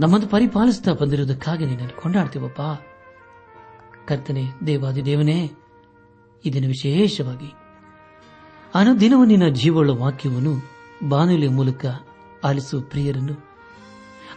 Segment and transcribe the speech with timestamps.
[0.00, 2.60] ನಮ್ಮನ್ನು ಪರಿಪಾಲಿಸುತ್ತಾ ಬಂದಿರುವುದಕ್ಕಾಗಿ ನಿನ್ನನ್ನು ಕೊಂಡಾಡ್ತೀವಪ್ಪ.
[4.08, 5.50] ಕರ್ತನೆ ದೇವಾದಿ ದೇವನೇ
[6.44, 7.54] ಇದನ್ನು ವಿಶೇಷವಾಗಿ.
[8.74, 10.70] ಅನುದಿನವೂ ನಿನ್ನ ಜೀವಳ ವಾಕ್ಯವನ್ನು
[11.08, 11.86] ಬಾನುಲಿಯ ಮೂಲಕ
[12.44, 13.48] ಆಲಿಸುವ ಪ್ರಿಯರನ್ನು.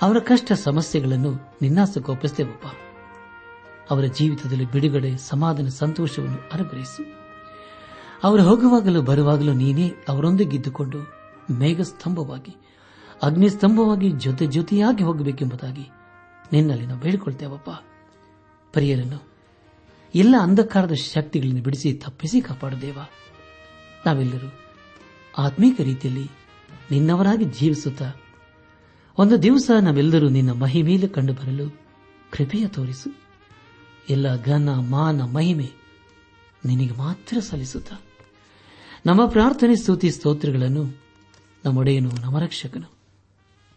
[0.02, 2.66] ಅವರ ಕಷ್ಟ ಸಮಸ್ಯೆಗಳನ್ನು ನಿನ್ನಾಸಕ್ಕೊಪ್ಪಿಸ್ತೇವಪ್ಪ
[3.92, 7.22] ಅವರ ಜೀವಿತದಲ್ಲಿ ಬಿಡುಗಡೆ, ಸಮಾಧಾನ, ಸಂತೋಷವನ್ನು ಅನುಗ್ರಹಿಸು.
[8.24, 11.14] ಅವರು ಹೋಗುವಾಗಲೂ ಬರುವಾಗಲೂ ನೀನೇ ಅವರೊಂದಿಗಿದ್ದುಕೊಂಡು
[11.52, 12.71] ಮೇಘಸ್ತಂಭವಾಗಿ
[13.22, 15.90] ಅಗ್ನಿಸ್ತಂಭವಾಗಿ ಜೊತೆ ಜೊತೆಯಾಗಿ ಹೋಗಬೇಕೆಂಬುದಾಗಿ
[16.54, 17.70] ನಿನ್ನಲ್ಲಿ ನಾವು ಬೇಡಿಕೊಳ್ತೇವಪ್ಪ
[18.74, 19.32] ಪರಿಯರನ್ನು,
[20.16, 22.98] ಎಲ್ಲ ಅಂಧಕಾರದ ಶಕ್ತಿಗಳನ್ನು ಬಿಡಿಸಿ ತಪ್ಪಿಸಿ ಕಾಪಾಡುದೇವ.
[24.06, 24.54] ನಾವೆಲ್ಲರೂ
[25.38, 26.30] ಆತ್ಮೀಕ ರೀತಿಯಲ್ಲಿ
[26.92, 28.12] ನಿನ್ನವರಾಗಿ ಜೀವಿಸುತ್ತಾ,
[29.18, 31.80] ಒಂದು ದಿವಸ ನಾವೆಲ್ಲರೂ ನಿನ್ನ ಮಹಿಮೇಲೆ ಕಂಡು ಬರಲು
[32.32, 33.16] ಕೃಪೆಯ ತೋರಿಸು.
[34.10, 35.72] ಎಲ್ಲ ಘನ, ಮಾನ, ಮಹಿಮೆ
[36.66, 37.96] ನಿನಗೆ ಮಾತ್ರ ಸಲ್ಲಿಸುತ್ತಾ.
[39.06, 40.84] ನಮ್ಮ ಪ್ರಾರ್ಥನೆ, ಸ್ತುತಿ, ಸ್ತೋತ್ರಗಳನ್ನು
[41.66, 43.01] ನಮ್ಮೊಡೆಯನು, ನಮ್ಮ ರಕ್ಷಕನು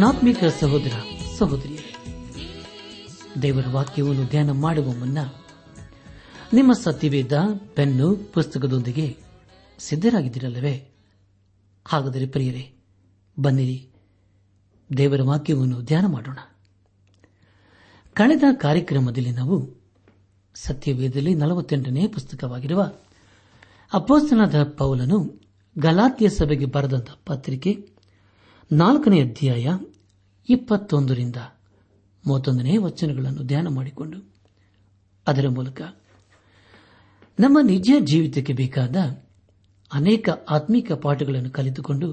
[0.00, 0.92] ನನ್ನಾತ್ಮಿಕ ಸಹೋದರ
[1.38, 1.94] ಸಹೋದರಿಯರೇ
[3.42, 5.18] ದೇವರ ವಾಕ್ಯವನ್ನು ಧ್ಯಾನ ಮಾಡುವ ಮುನ್ನ
[6.52, 7.38] ನಿಮ್ಮ ಸತ್ಯವೇದ
[7.74, 9.16] ಪೆನ್ನು, ಪುಸ್ತಕದೊಂದಿಗೆ
[9.78, 10.88] ಸಿದ್ದರಾಗಿದ್ದಿರಲ್ಲವೇ
[11.88, 12.72] ಹಾಗಾದರೆ ಪ್ರಿಯರೇ,
[13.40, 13.88] ಬನ್ನಿರಿ,
[14.96, 16.38] ದೇವರ ವಾಕ್ಯವನ್ನು ಧ್ಯಾನ ಮಾಡೋಣ.
[18.14, 19.76] ಕಳೆದ ಕಾರ್ಯಕ್ರಮದಲ್ಲಿ ನಾವು
[20.54, 22.92] ಸತ್ಯವೇದದಲ್ಲಿ ನಲವತ್ತೆಂಟನೇ ಪುಸ್ತಕವಾಗಿರುವ
[23.92, 25.40] ಅಪೋಸ್ತನಾದ ಪೌಲನು
[25.78, 27.99] ಗಲಾತ್ಯ ಸಭೆಗೆ ಬರೆದಂತಹ ಪತ್ರಿಕೆ
[28.72, 29.68] ನಾಲ್ಕನೇ ಅಧ್ಯಾಯ
[30.48, 31.36] ಇಪ್ಪತ್ತೊಂದರಿಂದ
[32.26, 34.32] ಮೂವತ್ತೊಂದನೇ ವಚನಗಳನ್ನು ಧ್ಯಾನ ಮಾಡಿಕೊಂಡು
[35.26, 35.82] ಅದರ ಮೂಲಕ
[37.40, 38.96] ನಮ್ಮ ನಿಜ ಜೀವಿತಕ್ಕೆ ಬೇಕಾದ
[39.92, 42.12] ಅನೇಕ ಆತ್ಮಿಕ ಪಾಠಗಳನ್ನು ಕಲಿತುಕೊಂಡು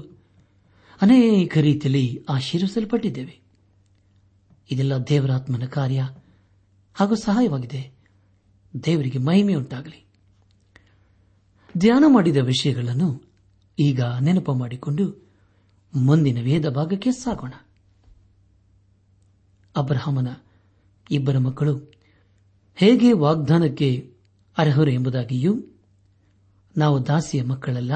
[1.02, 3.40] ಅನೇಕ ರೀತಿಯಲ್ಲಿ ಆಶೀರ್ವಿಸಲ್ಪಟ್ಟಿದ್ದೇವೆ.
[4.70, 6.08] ಇದೆಲ್ಲ ದೇವರಾತ್ಮನ ಕಾರ್ಯ
[6.94, 7.92] ಹಾಗೂ ಸಹಾಯವಾಗಿದೆ.
[8.84, 10.06] ದೇವರಿಗೆ ಮಹಿಮೆಯುಂಟಾಗಲಿ.
[11.78, 13.22] ಧ್ಯಾನ ಮಾಡಿದ ವಿಷಯಗಳನ್ನು
[13.78, 15.27] ಈಗ ನೆನಪು ಮಾಡಿಕೊಂಡು
[15.92, 17.54] ಮುಂದಿನ ವೇದ ಭಾಗಕ್ಕೆ ಸಾಗೋಣ.
[19.74, 20.30] ಅಬ್ರಹಾಮನ
[21.10, 21.74] ಇಬ್ಬರ ಮಕ್ಕಳು
[22.78, 23.88] ಹೇಗೆ ವಾಗ್ದಾನಕ್ಕೆ
[24.56, 25.52] ಅರ್ಹರು ಎಂಬುದಾಗಿಯೂ
[26.76, 27.92] ನಾವು ದಾಸಿಯ ಮಕ್ಕಳಲ್ಲ,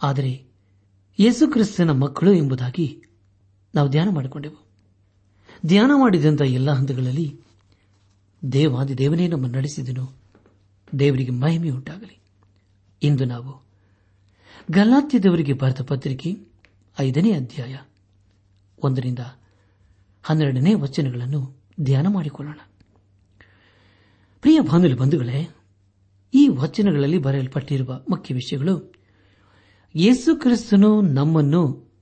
[0.00, 0.32] ಆದರೆ
[1.18, 2.86] ಯೇಸುಕ್ರಿಸ್ತನ ಮಕ್ಕಳು ಎಂಬುದಾಗಿ
[3.74, 4.58] ನಾವು ಧ್ಯಾನ ಮಾಡಿಕೊಂಡೆವು.
[5.66, 7.28] ಧ್ಯಾನ ಮಾಡಿದಂತಹ ಎಲ್ಲ ಹಂತಗಳಲ್ಲಿ
[8.42, 10.06] ದೇವಾದಿ ದೇವನೇ ನಮ್ಮ ನಡೆಸಿದನು,
[10.98, 12.16] ದೇವರಿಗೆ ಮಹಿಮೆಯುಂಟಾಗಲಿ.
[13.02, 13.52] ಇಂದು ನಾವು
[14.70, 16.30] ಗಲಾತ್ಯದವರಿಗೆ ಬರೆದ ಪತ್ರಿಕೆ
[17.00, 17.78] ಐದನೇ ಅಧ್ಯಾಯ.
[18.84, 19.18] ಒಂದರಿಂದ
[20.22, 22.58] ಹನ್ನೆರಡನೇ ವಚನಗಳನ್ನು ಧ್ಯಾನ ಮಾಡಿಕೊಳ್ಳೋಣ.
[24.40, 25.48] ಪ್ರಿಯ ಬಾನುಲಿ ಬಂಧುಗಳೇ,
[26.34, 28.94] ಈ ವಚನಗಳಲ್ಲಿ ಬರೆಯಲ್ಪಟ್ಟಿರುವ ಮುಖ್ಯ ವಿಷಯಗಳು,
[29.94, 31.92] ಯೇಸು ಕ್ರಿಸ್ತನು ನಮ್ಮನ್ನು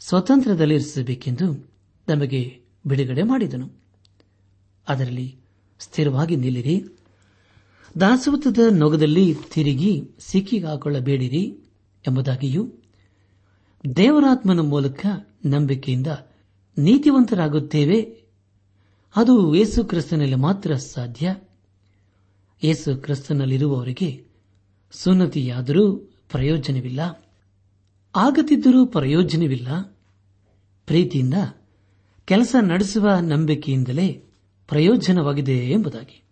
[0.00, 1.72] ಸ್ವತಂತ್ರದಲ್ಲಿರಿಸಬೇಕೆಂದು
[2.08, 3.70] ನಮಗೆ ಬಿಡುಗಡೆ ಮಾಡಿದನು.
[4.88, 5.38] ಅದರಲ್ಲಿ
[5.78, 6.84] ಸ್ಥಿರವಾಗಿ ನಿಲ್ಲಿರಿ
[8.00, 11.58] ದಾಸವತ್ವದ ನೊಗದಲ್ಲಿ ತಿರುಗಿ ಸಿಕ್ಕಿಗಾಕೊಳ್ಳಬೇಡಿರಿ
[12.08, 12.72] ಎಂಬುದಾಗಿಯೂ
[13.96, 15.06] ದೇವರಾತ್ಮನ ಮೂಲಕ
[15.46, 16.06] ನಂಬಿಕೆಯಿಂದ
[16.78, 18.00] ನೀತಿವಂತರಾಗುತ್ತೇವೆ.
[19.16, 21.36] ಅದು ಯೇಸು ಕ್ರಿಸ್ತನಲ್ಲಿ ಮಾತ್ರ ಸಾಧ್ಯ.
[22.64, 24.24] ಯೇಸು ಕ್ರಿಸ್ತನಲ್ಲಿರುವವರಿಗೆ
[24.92, 25.96] ಸುನ್ನತಿಯಾದರೂ
[26.30, 27.30] ಪ್ರಯೋಜನವಿಲ್ಲ.
[28.16, 29.80] ಆಗದಿದ್ದರೂ ಪ್ರಯೋಜನವಿಲ್ಲ.
[30.86, 31.34] ಪ್ರೀತಿಯಿಂದ
[32.24, 34.24] ಕೆಲಸ ನಡೆಸುವ ನಂಬಿಕೆಯಿಂದಲೇ
[34.68, 36.22] ಪ್ರಯೋಜನವಾಗಿದೆ ಎಂಬುದಾಗಿ.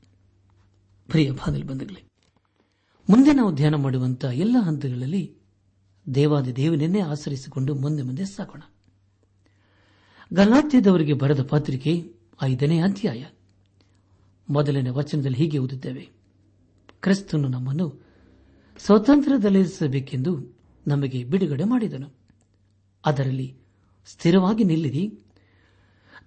[1.08, 2.04] ಪ್ರಿಯ ಬಂಧುಗಳೇ,
[3.10, 5.39] ಮುಂದೆ ನಾವು ಧ್ಯಾನ ಮಾಡುವಂತಹ ಎಲ್ಲ ಹಂತಗಳಲ್ಲಿ
[6.14, 8.60] ದೇವಾದಿ ದೇವನನ್ನೇ ಆಚರಿಸಿಕೊಂಡು ಮುಂದೆ ಮುಂದೆ ಸಾಗೋಣ.
[10.32, 13.26] ಗಲಾತ್ಯದವರಿಗೆ ಬರೆದ ಪತ್ರಿಕೆ ಐದನೇ ಅಧ್ಯಾಯ.
[14.48, 16.08] ಮೊದಲನೇ ವಚನದಲ್ಲಿ ಹೀಗೆ ಓದುತ್ತೇವೆ.
[17.00, 18.06] ಕ್ರಿಸ್ತನು ನಮ್ಮನ್ನು
[18.78, 22.10] ಸ್ವತಂತ್ರದಲ್ಲಿರಿಸಬೇಕೆಂದು ನಮಗೆ ಬಿಡುಗಡೆ ಮಾಡಿದನು.
[23.06, 23.58] ಅದರಲ್ಲಿ
[24.06, 25.18] ಸ್ಥಿರವಾಗಿ ನಿಲ್ಲಿರಿ.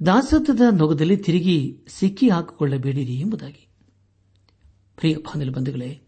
[0.05, 3.67] ದಾಸತ್ವದ ನೊಗದಲ್ಲಿ ತಿರುಗಿ ಸಿಕ್ಕಿ ಹಾಕಿಕೊಳ್ಳಬೇಡಿರಿ ಎಂಬುದಾಗಿ.
[4.95, 5.15] ಪ್ರಿಯ
[5.49, 6.01] ಬಂಧುಗಳೇ,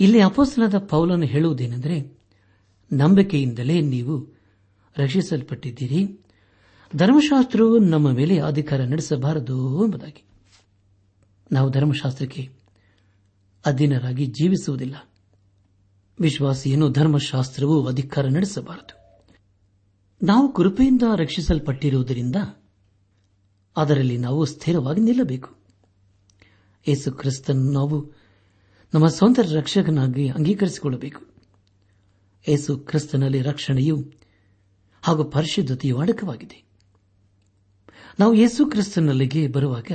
[0.00, 2.17] ಇಲ್ಲಿ ಅಪೋಸ್ತನದ ಪೌಲನ್ನು ಹೇಳುವುದೇನೆಂದರೆ
[2.92, 4.38] ನಂಬಿಕೆಯಿಂದಲೇ ನೀವು
[4.98, 6.20] ರಕ್ಷಿಸಲ್ಪಟ್ಟಿದ್ದೀರಿ.
[6.96, 10.22] ಧರ್ಮಶಾಸ್ತ್ರವು ನಮ್ಮ ಮೇಲೆ ಅಧಿಕಾರ ನಡೆಸಬಾರದು ಎಂಬುದಾಗಿ.
[11.52, 12.50] ನಾವು ಧರ್ಮಶಾಸ್ತ್ರಕ್ಕೆ
[13.66, 14.96] ಅಧೀನರಾಗಿ ಜೀವಿಸುವುದಿಲ್ಲ.
[16.20, 18.98] ವಿಶ್ವಾಸಿಯನ್ನು ಧರ್ಮಶಾಸ್ತ್ರವು ಅಧಿಕಾರ ನಡೆಸಬಾರದು.
[20.22, 22.36] ನಾವು ಕೃಪೆಯಿಂದ ರಕ್ಷಿಸಲ್ಪಟ್ಟಿರುವುದರಿಂದ
[23.76, 25.56] ಅದರಲ್ಲಿ ನಾವು ಸ್ಥಿರವಾಗಿ ನಿಲ್ಲಬೇಕು.
[26.88, 28.12] ಯೇಸು ಕ್ರಿಸ್ತನ್ನು ನಾವು
[28.94, 31.37] ನಮ್ಮ ಸ್ವಂತ ರಕ್ಷಕನಾಗಿ ಅಂಗೀಕರಿಸಿಕೊಳ್ಳಬೇಕು.
[32.48, 34.12] ಯೇಸು ಕ್ರಿಸ್ತನಲ್ಲಿ ರಕ್ಷಣೆಯು
[35.02, 36.64] ಹಾಗೂ ಪರಿಶುದ್ಧತೆಯು ಅಡಕವಾಗಿದೆ.
[38.18, 39.92] ನಾವು ಯೇಸು ಕ್ರಿಸ್ತನಲ್ಲಿಗೆ ಬರುವಾಗ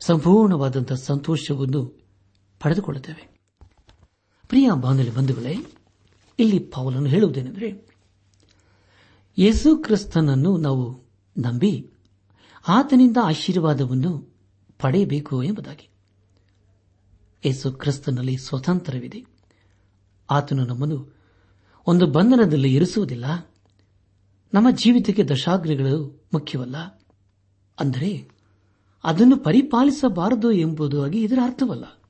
[0.00, 2.02] ಸಂಪೂರ್ಣವಾದಂತಹ ಸಂತೋಷವನ್ನು
[2.60, 3.40] ಪಡೆದುಕೊಳ್ಳುತ್ತೇವೆ.
[4.48, 5.54] ಪ್ರಿಯ ಬಾಂಧವ್ಯ ಬಂಧುಗಳೇ,
[6.38, 7.88] ಇಲ್ಲಿ ಪಾವಲನ್ನು ಹೇಳುವುದೇನೆಂದರೆ,
[9.38, 11.90] ಯೇಸು ಕ್ರಿಸ್ತನನ್ನು ನಾವು ನಂಬಿ
[12.68, 14.34] ಆತನಿಂದ ಆಶೀರ್ವಾದವನ್ನು
[14.78, 15.88] ಪಡೆಯಬೇಕು ಎಂಬುದಾಗಿ.
[17.44, 19.26] ಯೇಸು ಕ್ರಿಸ್ತನಲ್ಲಿ ಸ್ವತಂತ್ರವಿದೆ.
[20.30, 21.19] ಆತನು ನಮ್ಮನ್ನು
[21.90, 23.54] ಒಂದು ಬಂಧನದಲ್ಲಿ ಇರಿಸುವುದಿಲ್ಲ.
[24.54, 26.76] ನಮ್ಮ ಜೀವಿತಕ್ಕೆ ದಶಾಗ್ರಿಗಳು ಮುಖ್ಯವಲ್ಲ.
[27.80, 28.28] ಅಂದರೆ
[29.04, 32.02] ಅದನ್ನು ಪರಿಪಾಲಿಸಬಾರದು ಎಂಬುದಾಗಿ ಇದರ ಅರ್ಥವಲ್ಲ.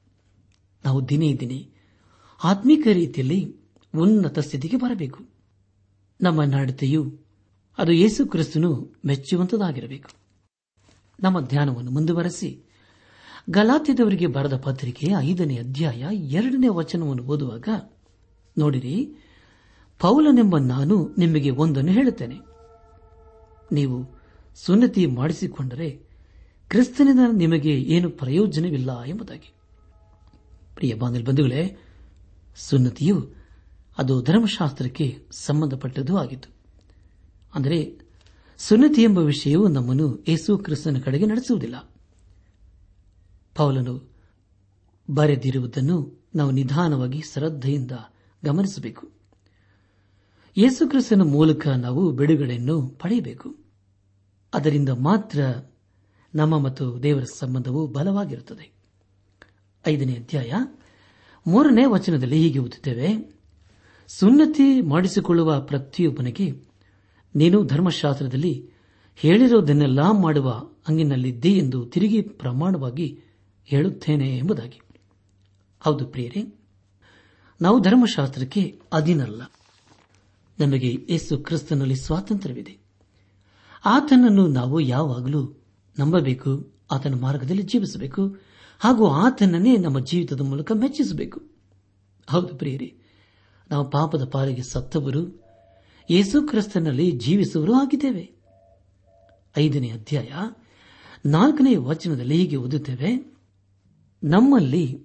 [0.85, 1.71] ನಾವು ದಿನೇ ದಿನೇ
[2.45, 3.57] ಆತ್ಮೀಕ ರೀತಿಯಲ್ಲಿ
[3.95, 5.25] ಉನ್ನತ ಸ್ಥಿತಿಗೆ ಬರಬೇಕು.
[6.21, 7.19] ನಮ್ಮ ನಡತೆಯು
[7.79, 10.11] ಅದು ಯೇಸು ಕ್ರಿಸ್ತನು ಮೆಚ್ಚುವಂತದಾಗಿರಬೇಕು
[11.23, 12.63] ನಮ್ಮ ಧ್ಯಾನವನ್ನು ಮುಂದುವರೆಸಿ.
[13.51, 17.69] ಗಲಾತ್ಯದವರಿಗೆ ಬರೆದ ಪತ್ರಿಕೆಯ ಐದನೇ ಅಧ್ಯಾಯ ಎರಡನೇ ವಚನವನ್ನು ಓದುವಾಗ
[18.59, 19.15] ನೋಡಿರಿ.
[20.01, 22.39] ಪೌಲನೆಂಬ ನಾನು ನಿಮಗೆ ಒಂದನ್ನು ಹೇಳುತ್ತೇನೆ.
[23.73, 24.21] ನೀವು
[24.55, 25.91] ಸುನ್ನತಿ ಮಾಡಿಸಿಕೊಂಡರೆ
[26.69, 29.53] ಕ್ರಿಸ್ತನಿಂದ ನಿಮಗೆ ಏನು ಪ್ರಯೋಜನವಿಲ್ಲ ಎಂಬುದಾಗಿ.
[30.75, 31.77] ಪ್ರಿಯ ಬಂಧುಗಳೇ,
[32.57, 33.35] ಸುನ್ನತಿಯು
[33.99, 36.49] ಅದು ಧರ್ಮಶಾಸ್ತ್ರಕ್ಕೆ ಸಂಬಂಧಪಟ್ಟದ್ದು ಆಗಿತ್ತು.
[37.55, 37.99] ಅಂದರೆ,
[38.59, 41.91] ಸುನ್ನತಿ ಎಂಬ ವಿಷಯವು ನಮ್ಮನ್ನು ಯೇಸು ಕ್ರಿಸ್ತನ ಕಡೆಗೆ ನಡೆಸುವುದಿಲ್ಲ.
[43.55, 44.11] ಪೌಲನು
[45.11, 47.93] ಬರೆದಿರುವುದನ್ನು ನಾವು ನಿಧಾನವಾಗಿ ಶ್ರದ್ಧೆಯಿಂದ
[48.45, 49.20] ಗಮನಿಸಬೇಕು.
[50.59, 53.57] ಯೇಸುಕ್ರಿಸ್ತನ ಮೂಲಕ ನಾವು ಬಿಡುಗಡೆಯನ್ನು ಪಡೆಯಬೇಕು.
[54.55, 55.41] ಅದರಿಂದ ಮಾತ್ರ
[56.35, 58.73] ನಮ್ಮ ಮತ್ತು ದೇವರ ಸಂಬಂಧವು ಬಲವಾಗಿರುತ್ತದೆ.
[59.89, 60.53] ಐದನೇ ಅಧ್ಯಾಯ.
[61.47, 63.41] ಮೂರನೇ ವಚನದಲ್ಲಿ ಹೀಗೆ ಓದುತ್ತೇವೆ.
[64.09, 66.51] ಸುನ್ನತಿ ಮಾಡಿಸಿಕೊಳ್ಳುವ ಪ್ರತಿಯೊಬ್ಬನಿಗೆ
[67.35, 68.71] ನೀನು ಧರ್ಮಶಾಸ್ತ್ರದಲ್ಲಿ
[69.17, 70.49] ಹೇಳಿರುವುದನ್ನೆಲ್ಲ ಮಾಡುವ
[70.89, 73.21] ಹಂಗಿನಲ್ಲಿದ್ದೆ ಎಂದು ತಿರುಗಿ ಪ್ರಮಾಣವಾಗಿ
[73.65, 74.81] ಹೇಳುತ್ತೇನೆ ಎಂಬುದಾಗಿ.
[75.81, 76.59] ಹೌದು ಪ್ರಿಯರೇ,
[77.61, 79.43] ನಾವು ಧರ್ಮಶಾಸ್ತ್ರಕ್ಕೆ ಅಧೀನಲ್ಲ
[80.61, 82.79] ನಮಗೆ ಯೇಸು ಕ್ರಿಸ್ತನಲ್ಲಿ ಸ್ವಾತಂತ್ರ್ಯವಿದೆ.
[83.85, 85.65] ಆತನನ್ನು ನಾವು ಯಾವಾಗಲೂ
[85.99, 88.37] ನಂಬಬೇಕು, ಆತನ ಮಾರ್ಗದಲ್ಲಿ ಜೀವಿಸಬೇಕು,
[88.79, 91.43] ಹಾಗೂ ಆತನನ್ನೇ ನಮ್ಮ ಜೀವಿತದ ಮೂಲಕ ಮೆಚ್ಚಿಸಬೇಕು.
[92.31, 92.95] ಹೌದು ಪ್ರಿಯರಿ,
[93.71, 95.43] ನಾವು ಪಾಪದ ಪಾಲಿಗೆ ಸತ್ತವರು,
[96.11, 98.33] ಯೇಸು ಕ್ರಿಸ್ತನಲ್ಲಿ ಜೀವಿಸುವರೂ ಆಗಿದ್ದೇವೆ.
[99.59, 100.29] ಐದನೇ ಅಧ್ಯಾಯ,
[101.27, 103.37] ನಾಲ್ಕನೇ ವಚನದಲ್ಲಿ ಹೀಗೆ ಓದುತ್ತೇವೆ,
[104.25, 105.05] ನಮ್ಮಲ್ಲಿ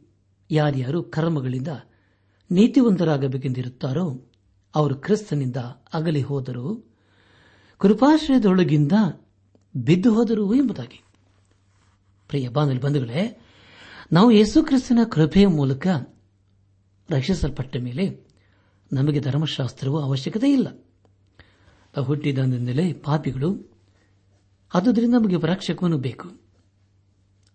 [0.51, 1.67] ಯಾರ್ಯಾರು ಕರ್ಮಗಳಿಂದ
[2.51, 4.31] ನೀತಿವಂತರಾಗಬೇಕೆಂದಿರುತ್ತಾರೋ
[4.75, 5.55] ಅವರು ಕ್ರಿಸ್ತನಿಂದ
[5.93, 6.95] ಅಗಲಿ ಹೋದರು.
[7.77, 8.91] ಕೃಪಾಶ್ರಯದೊಳಗಿಂದ
[9.75, 11.03] ಬಿದ್ದು ಹೋದರು ಎಂಬುದಾಗಿ.
[12.27, 13.41] ಪ್ರಿಯ ಬಾಂಧವ ಬಂಧುಗಳೇ,
[14.11, 15.87] ನಾವು ಯೇಸು ಕ್ರಿಸ್ತನ ಕೃಪೆಯ ಮೂಲಕ
[17.09, 18.27] ರಕ್ಷಿಸಲ್ಪಟ್ಟ ಮೇಲೆ
[18.93, 20.67] ನಮಗೆ ಧರ್ಮಶಾಸ್ತ್ರವು ಅವಶ್ಯಕತೆ ಇಲ್ಲ.
[21.97, 23.77] ನಾವು ಪಾಪಿಗಳು,
[24.73, 26.31] ಆದುದರಿಂದ ನಮಗೆ ರಕ್ಷಕನು ಬೇಕು.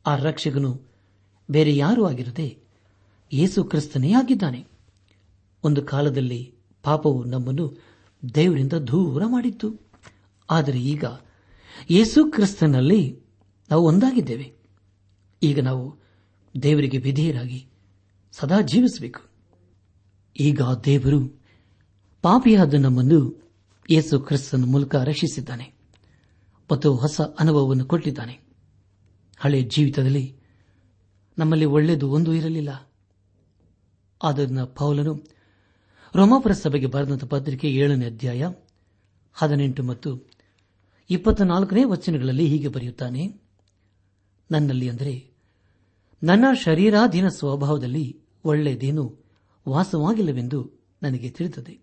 [0.07, 0.83] ಆ ರಕ್ಷಕನು
[1.51, 2.59] ಬೇರೆ ಯಾರೂ ಆಗಿರದೆ
[3.33, 4.67] ಯೇಸು ಕ್ರಿಸ್ತನೇ ಆಗಿದ್ದಾನೆ.
[5.65, 7.77] ಒಂದು ಕಾಲದಲ್ಲಿ ಪಾಪವು ನಮ್ಮನ್ನು
[8.35, 9.81] ದೇವರಿಂದ ದೂರ ಮಾಡಿತ್ತು.
[10.51, 11.05] ಆದರೆ ಈಗ
[11.91, 13.21] ಯೇಸು ಕ್ರಿಸ್ತನಲ್ಲಿ
[13.71, 14.53] ನಾವು ಒಂದಾಗಿದ್ದೇವೆ.
[15.43, 15.97] ಈಗ ನಾವು
[16.63, 17.67] ದೇವರಿಗೆ ವಿಧೇಯರಾಗಿ
[18.33, 19.21] ಸದಾ ಜೀವಿಸಬೇಕು.
[20.41, 21.41] ಈಗ ದೇವರು
[22.23, 23.51] ಪಾಪಿಯಾದ ನಮ್ಮನ್ನು
[23.91, 25.73] ಯೇಸು ಕ್ರಿಸ್ತನ ಮೂಲಕ ರಕ್ಷಿಸಿದ್ದಾನೆ
[26.73, 28.41] ಮತ್ತು ಹೊಸ ಅನುಭವವನ್ನು ಕೊಟ್ಟಿದ್ದಾನೆ.
[29.39, 30.37] ಹಳೆಯ ಜೀವಿತದಲ್ಲಿ
[31.39, 32.93] ನಮ್ಮಲ್ಲಿ ಒಳ್ಳೆಯದು ಒಂದು ಇರಲಿಲ್ಲ.
[34.23, 35.40] ಆದ್ದರಿಂದ ಪೌಲನು
[36.15, 38.49] ರೋಮಾಪುರ ಸಭೆಗೆ ಬರೆದಂತಹ ಪತ್ರಿಕೆ ಏಳನೇ ಅಧ್ಯಾಯ
[39.33, 40.29] ಹದಿನೆಂಟು ಮತ್ತು
[41.11, 43.41] ಇಪ್ಪತ್ತ ನಾಲ್ಕನೇ ವಚನಗಳಲ್ಲಿ ಹೀಗೆ ಬರೆಯುತ್ತಾನೆ,
[44.51, 45.31] ನನ್ನಲ್ಲಿ ಅಂದರೆ,
[46.23, 49.19] ನನ್ನ ಶರೀರಾಧೀನ ಸ್ವಭಾವದಲ್ಲಿ ಒಳ್ಳೆಯದೇನು
[49.69, 50.71] ವಾಸವಾಗಿಲ್ಲವೆಂದು
[51.03, 51.81] ನನಗೆ ತಿಳಿದದೆ.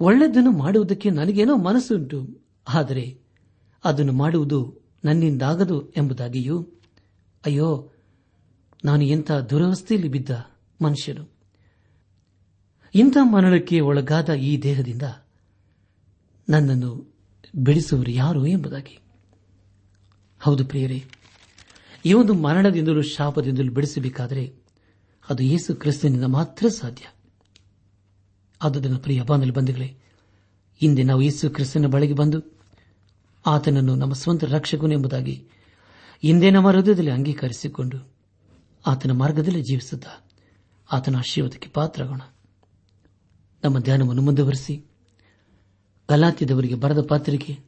[0.00, 3.18] ಒಳ್ಳೆಯದನ್ನು ಮಾಡುವುದಕ್ಕೆ ನನಗೇನೋ ಮನಸ್ಸುಂಟು, ಆದರೆ
[3.84, 6.66] ಅದನ್ನು ಮಾಡುವುದು ನನ್ನಿಂದಾಗದು ಎಂಬುದಾಗಿಯೂ,
[7.46, 7.90] ಅಯ್ಯೋ,
[8.84, 10.30] ನಾನು ಎಂಥ ದುರವಸ್ಥೆಯಲ್ಲಿ ಬಿದ್ದ
[10.82, 11.39] ಮನುಷ್ಯನು.
[12.94, 15.02] ಇಂಥ ಮರಣಕ್ಕೆ ಒಳಗಾದ ಈ ದೇಹದಿಂದ
[16.48, 17.14] ನನ್ನನ್ನು
[17.54, 18.98] ಬಿಡಿಸುವರು ಯಾರು ಎಂಬುದಾಗಿ.
[20.40, 21.04] ಹೌದು ಪ್ರಿಯರೇ,
[22.04, 24.54] ಈ ಒಂದು ಮರಣದಿಂದಲೂ ಶಾಪದಿಂದಲೂ ಬಿಡಿಸಬೇಕಾದರೆ
[25.30, 27.06] ಅದು ಯೇಸು ಕ್ರಿಸ್ತನಿಂದ ಮಾತ್ರ ಸಾಧ್ಯ.
[28.62, 29.98] ಆದುದನ್ನು ಪ್ರಿಯ ಬಾಂಧಲು ಬಂಧುಗಳೇ,
[30.80, 32.58] ಹಿಂದೆ ನಾವು ಯೇಸು ಕ್ರಿಸ್ತನ ಬಳಿಗೆ ಬಂದು
[33.46, 35.48] ಆತನನ್ನು ನಮ್ಮ ಸ್ವಂತ ರಕ್ಷಕನು ಎಂಬುದಾಗಿ
[36.22, 38.12] ಹಿಂದೆ ನಮ್ಮ ಹೃದಯದಲ್ಲಿ ಅಂಗೀಕರಿಸಿಕೊಂಡು
[38.86, 40.28] ಆತನ ಮಾರ್ಗದಲ್ಲಿ ಜೀವಿಸುತ್ತಾ
[40.92, 42.20] ಆತನ ಆಶೀರ್ವಾದಕ್ಕೆ ಪಾತ್ರಗೋಣ
[43.64, 44.84] ನಮ್ಮ ಧ್ಯಾನವನ್ನು ಮುಂದುವರೆಸಿ.
[46.10, 47.58] ಗಲಾತ್ಯದವರಿಗೆ ಬರೆದ ಪಾತ್ರಿಕೆ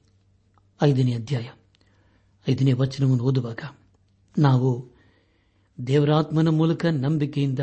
[0.82, 1.48] ಐದನೇ ಅಧ್ಯಾಯ.
[2.48, 3.58] ಐದನೇ ವಚನವನ್ನು ಓದುವಾಗ
[4.38, 4.88] ನಾವು
[5.86, 7.58] ದೇವರಾತ್ಮನ ಮೂಲಕ ನಂಬಿಕೆಯಿಂದ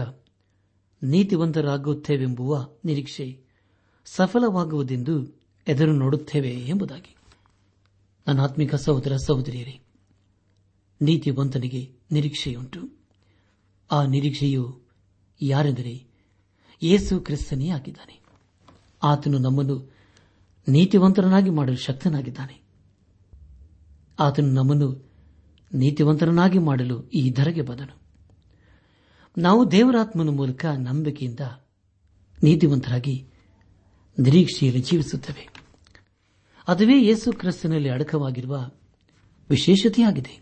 [1.03, 3.39] ನೀತಿವಂತರಾಗುತ್ತೇವೆಂಬುವ ನಿರೀಕ್ಷೆ
[4.05, 7.15] ಸಫಲವಾಗುವುದೆಂದು ಎದುರು ನೋಡುತ್ತೇವೆ ಎಂಬುದಾಗಿ.
[8.27, 9.79] ನನ್ನ ಆತ್ಮಿಕ ಸಹೋದರ ಸಹೋದರಿಯರೇ,
[11.01, 12.89] ನೀತಿವಂತನಿಗೆ ನಿರೀಕ್ಷೆಯುಂಟು.
[13.91, 14.79] ಆ ನಿರೀಕ್ಷೆಯು
[15.41, 16.05] ಯಾರೆಂದರೆ
[16.83, 18.18] ಯೇಸು ಕ್ರಿಸ್ತನೇ ಆಗಿದ್ದಾನೆ.
[19.03, 19.93] ಆತನು ನಮ್ಮನ್ನು
[20.67, 22.61] ನೀತಿವಂತರನಾಗಿ ಮಾಡಲು ಶಕ್ತನಾಗಿದ್ದಾನೆ.
[24.19, 25.11] ಆತನು ನಮ್ಮನ್ನು
[25.73, 28.01] ನೀತಿವಂತರನಾಗಿ ಮಾಡಲು ಈ ಧರೆಗೆ ಬಂದನು.
[29.37, 31.39] ನಾವು ದೇವರಾತ್ಮನ ಮೂಲಕ ನಂಬಿಕೆಯಿಂದ
[32.43, 33.27] ನೀತಿವಂತರಾಗಿ
[34.19, 35.49] ನಿರೀಕ್ಷೆಯಲ್ಲಿ ಜೀವಿಸುತ್ತೇವೆ.
[36.67, 38.69] ಅದುವೇ ಯೇಸು ಕ್ರಿಸ್ತನಲ್ಲಿ ಅಡಕವಾಗಿರುವ
[39.49, 40.41] ವಿಶೇಷತೆಯಾಗಿದೆ.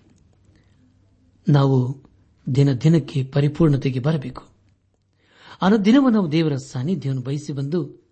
[1.49, 2.03] ನಾವು
[2.55, 4.43] ದಿನ ದಿನಕ್ಕೆ ಪರಿಪೂರ್ಣತೆಗೆ ಬರಬೇಕು.
[5.61, 8.06] ಅನುದಿನವೂ ನಾವು ದೇವರ ಸಾನ್ನಿಧ್ಯವನ್ನು ಬಯಸಿ ಬಂದು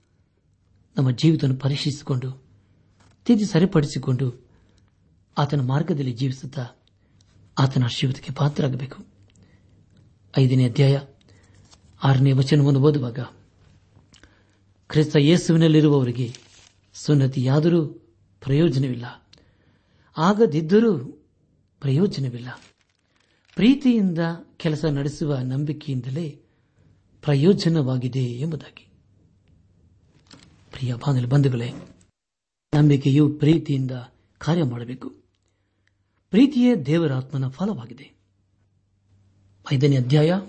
[0.98, 2.44] ನಮ್ಮ ಜೀವಿತವನ್ನು ಪರೀಕ್ಷಿಸಿಕೊಂಡು,
[3.26, 4.46] ತಿದ್ದಿ ಸರಿಪಡಿಸಿಕೊಂಡು
[5.38, 6.68] ಆತನ ಮಾರ್ಗದಲ್ಲಿ ಜೀವಿಸುತ್ತಾ
[7.58, 9.06] ಆತನ ಆಶೀರ್ವಾದಕ್ಕೆ ಪಾತ್ರರಾಗಬೇಕು.
[10.38, 11.00] ಐದನೇ ಅಧ್ಯಾಯ,
[12.04, 13.20] ಆರನೇ ವಚನವನ್ನು ಓದುವಾಗ,
[14.90, 16.34] ಕ್ರಿಸ್ತ ಯೇಸುವಿನಲ್ಲಿರುವವರಿಗೆ
[16.94, 17.86] ಸುನ್ನತಿಯಾದರೂ
[18.42, 19.30] ಪ್ರಯೋಜನವಿಲ್ಲ.
[20.18, 21.00] ಆಗದಿದ್ದರೂ
[21.80, 22.62] ಪ್ರಯೋಜನವಿಲ್ಲ.
[23.56, 24.20] ಪ್ರೀತಿಯಿಂದ
[24.58, 26.42] ಕೆಲಸ ನಡೆಸುವ ನಂಬಿಕೆಯಿಂದಲೇ
[27.22, 28.85] ಪ್ರಯೋಜನವಾಗಿದೆ ಎಂಬುದಾಗಿ.
[30.76, 31.72] ಪ್ರಿಯ ಬಾಂಧವ ಬಂಧುಗಳೇ,
[32.76, 33.92] ನಂಬಿಕೆಯು ಪ್ರೀತಿಯಿಂದ
[34.38, 35.10] ಕಾರ್ಯ ಮಾಡಬೇಕು.
[36.30, 38.18] ಪ್ರೀತಿಯೇ ದೇವರಾತ್ಮನ ಫಲವಾಗಿದೆ.
[39.74, 40.42] ಐದನೇ ಅಧ್ಯಾಯ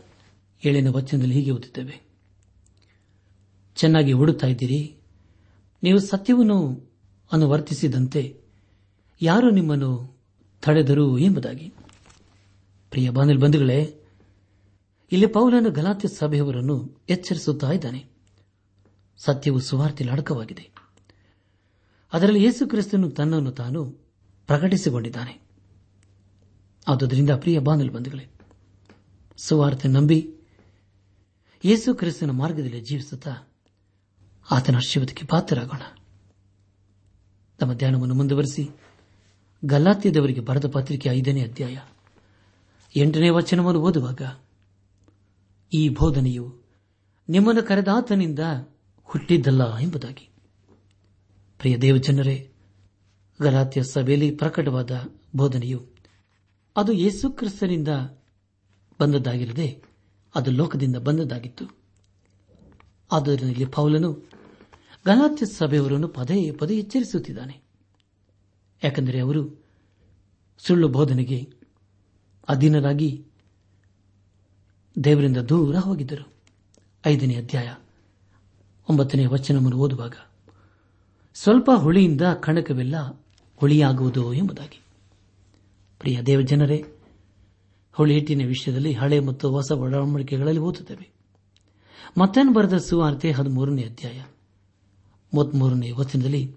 [0.65, 2.01] ಏಳನೇ ವಚನದಲ್ಲಿ ಹೀಗೆ ಓದುತ್ತೇವೆ.
[3.77, 4.97] ಚೆನ್ನಾಗಿ ಓಡುತ್ತಾ ಇದ್ದೀರಿ.
[5.83, 6.91] ನೀವು ಸತ್ಯವನ್ನು
[7.33, 8.41] ಅನುವರ್ತಿಸಿದಂತೆ
[9.23, 10.21] ಯಾರು ನಿಮ್ಮನ್ನು
[10.63, 11.69] ತಡೆದರು ಎಂಬುದಾಗಿ.
[12.91, 14.05] ಪ್ರಿಯ ಬಾಂಧವ ಬಂಧುಗಳೇ,
[15.13, 18.16] ಇಲ್ಲಿ ಪೌಲನ ಗಲಾತ್ಯ ಸಭೆಯವರನ್ನು ಎಚ್ಚರಿಸುತ್ತಾ ಇದ್ದಾನೆ.
[19.25, 20.71] ಸತ್ಯವು ಸುವಾರ್ತೆಯಲ್ಲಿ ಅಡಕವಾಗಿದೆ.
[22.13, 23.85] ಅದರಲ್ಲಿ ಯೇಸು ಕ್ರಿಸ್ತನು ತನ್ನನ್ನು ತಾನು
[24.47, 25.43] ಪ್ರಕಟಿಸಿಕೊಂಡಿದ್ದಾನೆ.
[26.89, 28.31] ಆದುದರಿಂದ ಪ್ರಿಯ ಬಾಂಧಲು ಬಂಧುಗಳೇ,
[29.37, 30.35] ಸುವಾರ್ತೆ ನಂಬಿ
[31.65, 33.37] ಯೇಸು ಕ್ರಿಸ್ತನ ಮಾರ್ಗದಲ್ಲಿ ಜೀವಿಸುತ್ತಾ
[34.51, 35.81] ಆತನ ಆಶೀರ್ವಾದಕ್ಕೆ ಪಾತ್ರರಾಗೋಣ.
[37.59, 38.71] ತಮ್ಮ ಧ್ಯಾನವನ್ನು ಮುಂದುವರೆಸಿ
[39.65, 41.79] ಗಲಾತ್ಯದವರಿಗೆ ಬರೆದ ಪತ್ರಿಕೆ ಐದನೇ ಅಧ್ಯಾಯ
[42.97, 44.23] ಎಂಟನೇ ವಚನವನ್ನು ಓದುವಾಗ
[45.75, 46.57] ಈ ಬೋಧನೆಯು
[47.29, 48.39] ನಿಮ್ಮನ್ನು ಕರೆದಾತನಿಂದ
[49.07, 50.29] ಹುಟ್ಟಿದ್ದಲ್ಲ ಎಂಬುದಾಗಿ.
[51.59, 52.53] ಪ್ರಿಯ ದೇವಜನರೇ,
[53.43, 54.91] ಗಲಾತ್ಯ ಸಭೆಯಲ್ಲಿ ಪ್ರಕಟವಾದ
[55.37, 55.87] ಬೋಧನೆಯು
[56.77, 57.89] ಅದು ಯೇಸು ಕ್ರಿಸ್ತನಿಂದ
[59.01, 59.83] ಬಂದದ್ದಾಗಿರದೆ
[60.35, 61.77] ಅದು ಲೋಕದಿಂದ ಬಂದದ್ದಾಗಿತ್ತು.
[63.13, 64.13] ಆದ್ದರಿಂದ ಪೌಲನು
[65.07, 67.63] ಗಲಾತ್ಯ ಸಭೆಯವರನ್ನು ಪದೇ ಪದೇ ಎಚ್ಚರಿಸುತ್ತಿದ್ದಾನೆ.
[68.85, 69.65] ಯಾಕೆಂದರೆ ಅವರು
[70.59, 71.53] ಸುಳ್ಳು ಬೋಧನೆಗೆ
[72.49, 73.25] ಅಧೀನರಾಗಿ
[75.05, 76.33] ದೇವರಿಂದ ದೂರ ಹೋಗಿದ್ದರು.
[77.07, 77.75] ಐದನೇ ಅಧ್ಯಾಯ.
[78.89, 80.15] ಒಂಬತ್ತನೇ ವಚನವನ್ನು ಓದುವಾಗ,
[81.35, 83.25] ಸ್ವಲ್ಪ ಹುಳಿಯಿಂದ ಕಣಕವೆಲ್ಲ
[83.57, 84.81] ಹುಳಿಯಾಗುವುದು ಎಂಬುದಾಗಿ.
[85.99, 86.85] ಪ್ರಿಯ ದೇವಜನರೇ
[87.93, 91.11] ಹುಳಿ ಹಿಟ್ಟಿನ ವಿಷಯದಲ್ಲಿ ಹಳೆ ಮತ್ತು ಹೊಸ ಒಡಂಬಡಿಕೆಗಳಲ್ಲಿ ಓದುತ್ತೇವೆ.
[92.19, 94.23] ಮತ್ತೇನು ಬರೆದ ಸುವಾರ್ತೆ ಹದಿಮೂರನೇ ಅಧ್ಯಾಯ,
[95.35, 96.55] ಮೂವತ್ಮೂರನೇ ವಚನದಲ್ಲಿ,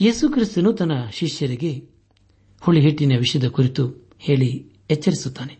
[0.00, 1.88] ಯೇಸು ಕ್ರಿಸ್ತನು ತನ್ನ ಶಿಷ್ಯರಿಗೆ
[2.60, 5.58] ಹುಳಿ ಹಿಟ್ಟಿನ ವಿಷಯದ ಕುರಿತು ಹೇಳಿ ಎಚ್ಚರಿಸುತ್ತಾನೆ.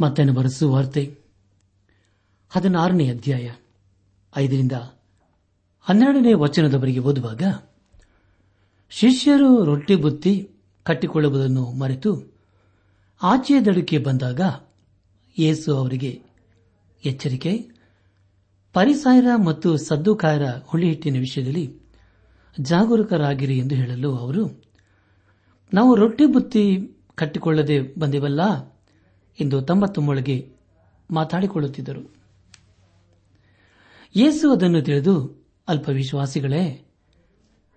[0.00, 1.18] ಮತ್ತೇನು ಬರೆಸುವ ವಾರ್ತೆ
[2.48, 3.52] ಹದಿನಾರನೇ ಅಧ್ಯಾಯ
[4.36, 4.72] ಐದರಿಂದ
[5.82, 7.42] ಹನ್ನೆರಡನೇ ವಚನದವರೆಗೆ ಓದುವಾಗ,
[8.90, 10.50] ಶಿಷ್ಯರು ರೊಟ್ಟಿ ಬುತ್ತಿ
[10.82, 12.34] ಕಟ್ಟಿಕೊಳ್ಳುವುದನ್ನು ಮರೆತು
[13.22, 14.40] ಆಚೆಯ ದಡಕ್ಕೆ ಬಂದಾಗ
[15.38, 16.22] ಯೇಸು ಅವರಿಗೆ
[17.04, 17.52] ಎಚ್ಚರಿಕೆ,
[18.72, 21.80] ಪರಿಸಾಯರ ಮತ್ತು ಸದ್ದುಕಾಯರ ಹುಳಿಹಿಟ್ಟಿನ ವಿಷಯದಲ್ಲಿ
[22.60, 24.44] ಜಾಗರೂಕರಾಗಿರಿ ಎಂದು ಹೇಳಲು ಅವರು,
[25.74, 26.64] ನಾವು ರೊಟ್ಟಿ ಬುತ್ತಿ
[27.14, 28.40] ಕಟ್ಟಿಕೊಳ್ಳದೆ ಬಂದೆವಲ್ಲ
[29.40, 30.52] ಎಂದು ತಮ್ಮ ತಮ್ಮೊಳಗೆ
[31.10, 32.18] ಮಾತಾಡಿಕೊಳ್ಳುತ್ತಿದ್ದರು.
[34.16, 36.86] ಯೇಸು ಅದನ್ನು ತಿಳಿದು, ಅಲ್ಪ ವಿಶ್ವಾಸಿಗಳೇ,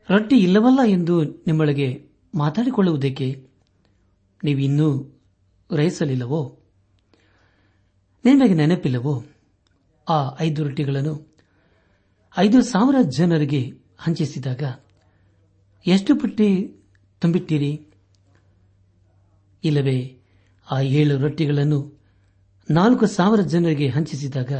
[0.09, 3.47] ರೊಟ್ಟಿ ಇಲ್ಲವಲ್ಲ ಎಂದು ನಿಮ್ಮೊಳಗೆ ಮಾತಾಡಿಕೊಳ್ಳುವುದಕ್ಕೆ
[4.43, 5.19] ನೀವಿನ್ನೂ
[5.71, 6.57] ರಹಿಸಲಿಲ್ಲವೋ
[8.25, 9.23] ನಿಮಗೆ ನೆನಪಿಲ್ಲವೋ?
[10.09, 11.35] ಆ ಐದು ರೊಟ್ಟಿಗಳನ್ನು
[12.37, 14.63] ಐದು ಸಾವಿರ ಜನರಿಗೆ ಹಂಚಿಸಿದಾಗ
[15.87, 16.75] ಎಷ್ಟು ಪುಟ್ಟಿ
[17.19, 17.87] ತುಂಬಿಟ್ಟಿರಿ?
[19.63, 20.17] ಇಲ್ಲವೇ,
[20.71, 22.01] ಆ ಏಳು ರೊಟ್ಟಿಗಳನ್ನು
[22.71, 24.51] ನಾಲ್ಕು ಸಾವಿರ ಜನರಿಗೆ ಹಂಚಿಸಿದಾಗ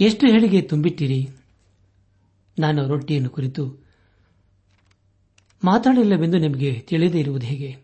[0.00, 1.28] ಎಷ್ಟು ಹೇಳಿಗೆ ತುಂಬಿಟ್ಟಿರಿ?
[2.58, 3.84] ನಾನು ರೊಟ್ಟಿಯನ್ನು ಕುರಿತು
[5.64, 7.76] ಮಾತಾಡಿಲ್ಲವೆಂದು ನಿಮಗೆ ತಿಳಿದೇ ಇರುವುದು ಹೇಗೆ?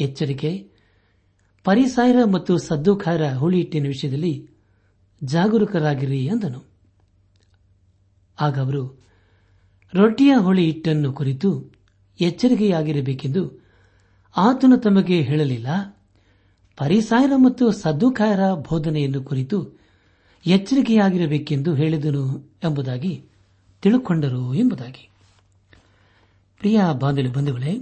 [0.00, 0.70] ಎಚ್ಚರಿಕೆ
[1.64, 4.48] ಪರಿಸಾಯರ ಮತ್ತು ಸದ್ದುಖಾರ ಹುಳಿ ಹಿಟ್ಟಿನ ವಿಷಯದಲ್ಲಿ
[5.24, 6.64] ಜಾಗರೂಕರಾಗಿರಿ ಎಂದನು
[8.40, 9.06] ಆಗ ಅವರು,
[9.94, 11.72] ರೊಟ್ಟಿಯ ಹುಳಿ ಹಿಟ್ಟನ್ನು ಕುರಿತು
[12.20, 13.64] ಎಚ್ಚರಿಕೆಯಾಗಿರಬೇಕೆಂದು
[14.36, 15.66] ಆತನು ತಮಗೆ ಹೇಳಲಿಲ್ಲ.
[16.76, 19.78] ಪರಿಸಾಯರ ಮತ್ತು ಸದ್ದುಖಾಯರ ಬೋಧನೆಯನ್ನು ಕುರಿತು
[20.46, 23.24] ಎಚ್ಚರಿಕೆಯಾಗಿರಬೇಕೆಂದು ಹೇಳಿದನು ಎಂಬುದಾಗಿ
[23.82, 25.08] ತಿಳುಕೊಂಡರು ಎಂಬುದಾಗಿ.
[26.58, 27.78] ಪ್ರಿಯ ಬಾಂಧವ್ಯ ಬಂಧುಗಳೇ,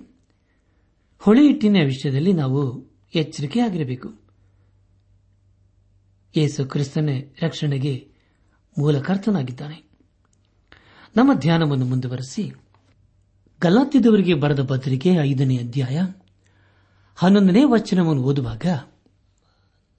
[1.18, 4.26] ಹೊಳೆ ಹಿಟ್ಟಿನ ವಿಷಯದಲ್ಲಿ ನಾವು ಎಚ್ಚರಿಕೆಯಾಗಿರಬೇಕು.
[6.36, 7.08] ಯೇಸು ಕ್ರಿಸ್ತನ
[7.42, 8.08] ರಕ್ಷಣೆಗೆ
[8.78, 9.82] ಮೂಲಕರ್ತನಾಗಿದ್ದಾನೆ
[11.16, 12.52] ನಮ್ಮ ಧ್ಯಾನವನ್ನು ಮುಂದುವರೆಸಿ
[13.60, 16.06] ಗಲಾತಿದವರಿಗೆ ಬರೆದ ಪತ್ರಿಕೆ ಐದನೇ ಅಧ್ಯಾಯ
[17.14, 18.64] ಹನ್ನೊಂದನೇ ವಚನವನ್ನು ಓದುವಾಗ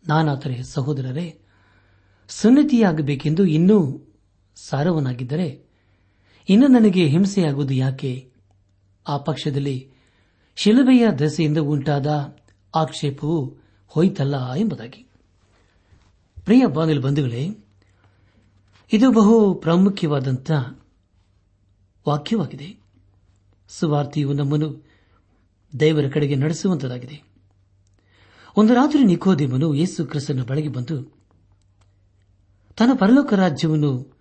[0.08, 1.40] ನಾನಾತರೆ ಸಹೋದರರೇ
[2.28, 4.08] ಸುನ್ನತಿಯಾಗಬೇಕೆಂದು ಇನ್ನೂ
[4.56, 5.68] ಸಾರವನಾಗಿದ್ದರೆ
[6.50, 8.32] ಇನ್ನು ನನಗೆ ಹಿಂಸೆಯಾಗುವುದು ಯಾಕೆ?
[9.08, 9.90] ಆ ಪಕ್ಷದಲ್ಲಿ
[10.56, 12.38] ಶಿಲುಬೆಯ ದಸೆಯಿಂದ ಉಂಟಾದ
[12.76, 15.08] ಆಕ್ಷೇಪವು ಹೋಯ್ತಲ್ಲ ಎಂಬುದಾಗಿ.
[16.46, 17.50] ಪ್ರಿಯ ಬಾಗಿಲು ಬಂಧುಗಳೇ,
[18.94, 20.52] ಇದು ಬಹು ಪ್ರಾಮುಖ್ಯವಾದಂಥ
[22.08, 22.78] ವಾಕ್ಯವಾಗಿದೆ.
[23.68, 24.88] ಸುವಾರ್ತಿಯು ನಮ್ಮನ್ನು
[25.80, 27.24] ದೇವರ ಕಡೆಗೆ ನಡೆಸುವಂತದಾಗಿದೆ.
[28.58, 31.17] ಒಂದು ರಾತ್ರಿ ನಿಕೋದೇಮನು ಯೇಸು ಕ್ರಿಸ್ತನ ಬಳಿಗೆ ಬಂದು
[32.78, 34.18] ತನ್ನ ಪರಲೋಕ ರಾಜ್ಯವನ್ನು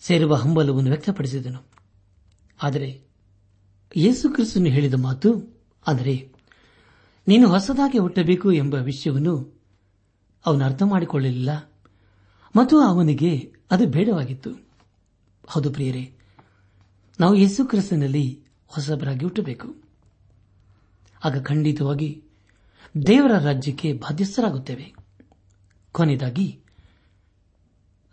[0.00, 1.62] ಸೇರುವ ಹಂಬಲವನ್ನು ವ್ಯಕ್ತಪಡಿಸಿದನು.
[2.62, 3.02] ಆದರೆ
[3.96, 6.32] ಯೇಸು ಕ್ರಿಸ್ತನು ಹೇಳಿದ ಮಾತು ಅಂದರೆ
[7.28, 9.60] ನೀನು ಹೊಸದಾಗಿ ಹುಟ್ಟಬೇಕು ಎಂಬ ವಿಷಯವನ್ನು
[10.46, 11.70] ಅವನು ಅರ್ಥ ಮಾಡಿಕೊಳ್ಳಲಿಲ್ಲ
[12.56, 14.68] ಮತ್ತು ಅವನಿಗೆ ಅದು ಬೇಡವಾಗಿತ್ತು.
[15.46, 16.12] ಹೌದು ಪ್ರಿಯರೇ,
[17.20, 19.76] ನಾವು ಯೇಸು ಕ್ರಿಸ್ತನಲ್ಲಿ ಹೊಸಬರಾಗಿ ಹುಟ್ಟಬೇಕು.
[21.24, 22.22] ಆಗ ಖಂಡಿತವಾಗಿ
[23.06, 24.94] ದೇವರ ರಾಜ್ಯಕ್ಕೆ ಬಾಧ್ಯಸ್ಥರಾಗುತ್ತೇವೆ.
[25.92, 26.63] ಕೊನೆಯದಾಗಿ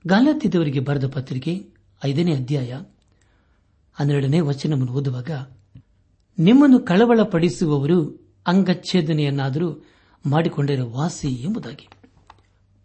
[0.07, 1.69] ಗಾಲತ್ತಿದ್ದವರಿಗೆ ಬರೆದ ಪತ್ರಿಕೆ
[2.05, 2.81] ಐದನೇ ಅಧ್ಯಾಯ
[3.93, 5.29] ಹನ್ನೆರಡನೇ ವಚನವನ್ನು ಓದುವಾಗ,
[6.39, 9.85] ನಿಮ್ಮನ್ನು ಕಳವಳಪಡಿಸುವವರು ಅಂಗಚ್ಛೇದನೆಯನ್ನಾದರೂ
[10.25, 11.89] ಮಾಡಿಕೊಂಡಿರುವ ವಾಸಿ ಎಂಬುದಾಗಿ.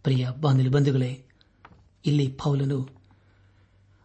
[0.02, 1.24] ಪ್ರಿಯ ಬಾಂಧವ್ಯ ಬಂಧುಗಳೇ,
[2.06, 2.82] ಇಲ್ಲಿ ಪೌಲನು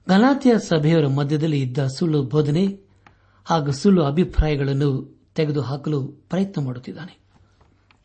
[0.10, 2.66] ಗಲಾತ್ಯ ಸಭೆಯವರ ಮಧ್ಯದಲ್ಲಿ ಇದ್ದ ಸುಳ್ಳು ಬೋಧನೆ
[3.46, 7.20] ಹಾಗೂ ಸುಳ್ಳು ಅಭಿಪ್ರಾಯಗಳನ್ನು ತೆಗೆದುಹಾಕಲು ಪ್ರಯತ್ನ ಮಾಡುತ್ತಿದ್ದಾನೆ.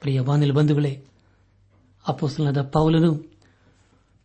[0.01, 1.05] ಪ್ರಿಯ ಬಾನಿಲು ಬಂಧುಗಳೇ
[2.09, 3.36] ಅಪೋಸಲನಾದ ಪೌಲನು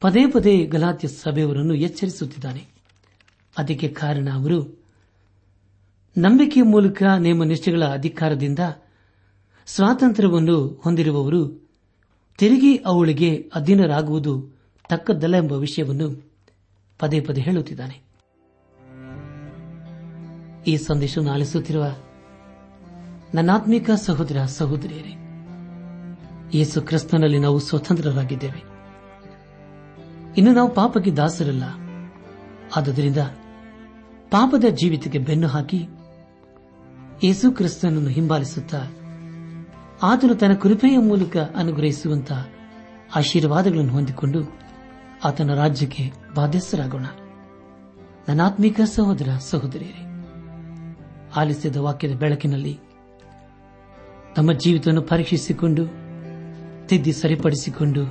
[0.02, 2.68] ಪದೇ ಪದೇ ಗಲಾತ್ಯ ಸಭೆಯವರನ್ನು ಎಚ್ಚರಿಸುತ್ತಿದ್ದಾನೆ.
[3.58, 4.84] ಅದಕ್ಕೆ ಕಾರಣ ಅವರು,
[6.18, 8.60] ನಂಬಿಕೆಯ ಮೂಲಕ ನೇಮ ನಿಷ್ಠೆಗಳ ಅಧಿಕಾರದಿಂದ
[9.66, 11.70] ಸ್ವಾತಂತ್ರ್ಯವನ್ನು ಹೊಂದಿರುವವರು
[12.38, 14.50] ತಿರುಗಿ ಅವಳಿಗೆ ಅಧೀನರಾಗುವುದು
[14.90, 16.30] ತಕ್ಕದ್ದಲ್ಲ ಎಂಬ ವಿಷಯವನ್ನು
[17.00, 18.02] ಪದೇ ಪದೇ ಹೇಳುತ್ತಿದ್ದಾನೆ.
[20.68, 21.86] ಈ ಸಂದೇಶವನ್ನು ಆಲಿಸುತ್ತಿರುವ
[23.34, 25.14] ನನ್ನಾತ್ಮಿಕ ಸಹೋದರ ಸಹೋದರಿಯರೇ,
[26.54, 28.71] ಯೇಸು ಕ್ರಿಸ್ತನಲ್ಲಿ ನಾವು ಸ್ವತಂತ್ರರಾಗಿದ್ದೇವೆ.
[30.38, 31.64] ಇನ್ನು ನಾವು ಪಾಪಕ್ಕೆ ದಾಸರಲ್ಲ.
[32.76, 33.18] ಆದುದರಿಂದ
[34.32, 35.88] ಪಾಪದ ಜೀವಿತಕ್ಕೆ ಬೆನ್ನು ಹಾಕಿ
[37.24, 38.78] ಯೇಸು ಕ್ರಿಸ್ತನನ್ನು ಹಿಂಬಾಲಿಸುತ್ತಾ
[40.04, 42.32] ಆತನು ತನ್ನ ಕೃಪೆಯ ಮೂಲಕ ಅನುಗ್ರಹಿಸುವಂತ
[43.16, 44.40] ಆಶೀರ್ವಾದಗಳನ್ನು ಹೊಂದಿಕೊಂಡು
[45.24, 47.06] ಆತನ ರಾಜ್ಯಕ್ಕೆ ಬಾಧ್ಯಸ್ಥರಾಗೋಣ.
[48.30, 50.26] ನನಾತ್ಮಿಕ ಸಹೋದರ ಸಹೋದರಿಯರೇ,
[51.36, 52.80] ಆಲಿಸಿದ ವಾಕ್ಯದ ಬೆಳಕಿನಲ್ಲಿ
[54.36, 55.86] ತಮ್ಮ ಜೀವಿತವನ್ನು ಪರೀಕ್ಷಿಸಿಕೊಂಡು,
[56.88, 58.06] ತಿದ್ದಿ ಸರಿಪಡಿಸಿಕೊಂಡು,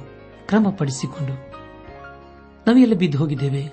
[0.46, 1.49] ಕ್ರಮಪಡಿಸಿಕೊಂಡು
[2.66, 3.73] ನಾವೆಲ್ಲ ಬಿದ್ದು ಹೋಗಿದ್ದೇವೆ.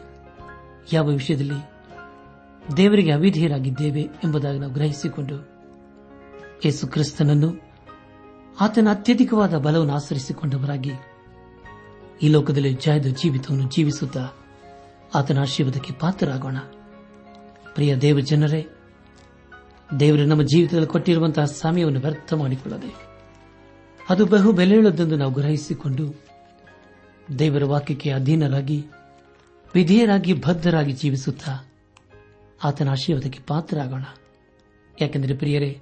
[0.94, 1.78] ಯಾವ ವಿಷಯದಲ್ಲಿ
[2.78, 5.36] ದೇವರಿಗೆ ಅವಿಧೇಯರಾಗಿದ್ದೇವೆ ಎಂಬುದಾಗಿ ನಾವು ಗ್ರಹಿಸಿಕೊಂಡು
[6.66, 7.54] ಯೇಸು ಕ್ರಿಸ್ತನನ್ನು
[8.60, 10.92] ಆತನ ಅತ್ಯಧಿಕವಾದ ಬಲವನ್ನು ಆಚರಿಸಿಕೊಂಡವರಾಗಿ
[12.22, 14.30] ಈ ಲೋಕದಲ್ಲಿ ಜಯದ ಜೀವಿತವನ್ನು ಜೀವಿಸುತ್ತಾ
[15.16, 16.58] ಆತನ ಆಶೀರ್ವಾದಕ್ಕೆ ಪಾತ್ರರಾಗೋಣ.
[17.76, 18.68] ಪ್ರಿಯ ದೇವ ಜನರೇ,
[20.00, 22.96] ದೇವರು ನಮ್ಮ ಜೀವಿತದಲ್ಲಿ ಕೊಟ್ಟಿರುವಂತಹ ಸಮಯವನ್ನು ವ್ಯರ್ಥ ಮಾಡಿಕೊಳ್ಳದೆ
[24.10, 26.27] ಅದು ಬಹು ಬೆಲೆಯುಳ್ಳದೆಂದು ನಾವು ಗ್ರಹಿಸಿಕೊಂಡು
[27.40, 28.86] ದೇವರ ವಾಕ್ಯಕ್ಕೆ ಅಧೀನರಾಗಿ,
[29.74, 31.72] ವಿಧೇಯರಾಗಿ, ಬದ್ಧರಾಗಿ ಜೀವಿಸುತ್ತಾ
[32.64, 34.04] ಆತನ ಆಶೀರ್ವಾದಕ್ಕೆ ಪಾತ್ರರಾಗೋಣ.
[35.02, 35.82] ಯಾಕೆಂದರೆ ಪ್ರಿಯರೇ,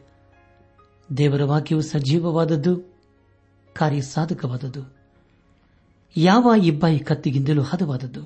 [1.18, 3.00] ದೇವರ ವಾಕ್ಯವು ಸಜೀವವಾದದ್ದು
[3.74, 4.96] ಕಾರ್ಯ ಸಾಧಕವಾದದ್ದು
[6.18, 8.24] ಯಾವ ಇಬ್ಬಾಯಿ ಕತ್ತಿಗಿಂತಲೂ ಹದವಾದದ್ದು.